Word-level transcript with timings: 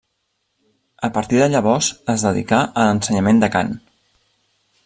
A 1.07 1.09
partir 1.17 1.41
de 1.43 1.49
llavors 1.55 1.91
es 2.15 2.25
dedicà 2.31 2.65
a 2.65 2.89
l'ensenyament 2.89 3.45
de 3.45 3.55
cant. 3.59 3.75